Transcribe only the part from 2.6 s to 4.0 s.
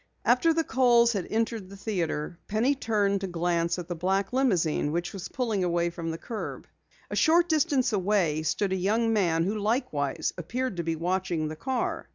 turned to glance at the